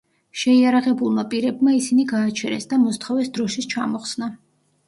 [0.43, 4.33] შეიარაღებულმა პირებმა ისინი გააჩერეს და მოსთხოვეს დროშის ჩამოხსნა.